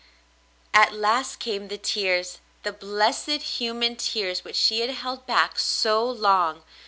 At 0.73 0.93
last 0.95 1.35
came 1.37 1.67
the 1.67 1.77
tears, 1.77 2.39
the 2.63 2.73
blessed 2.73 3.59
human 3.59 3.97
tears 3.97 4.43
which 4.43 4.55
she 4.55 4.79
had 4.79 4.89
held 4.89 5.27
back 5.27 5.59
so 5.59 6.03
long. 6.09 6.63